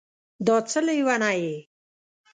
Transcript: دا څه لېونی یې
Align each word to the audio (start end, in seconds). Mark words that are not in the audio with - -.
دا 0.45 0.55
څه 0.69 0.79
لېونی 0.85 1.35
یې 1.43 1.57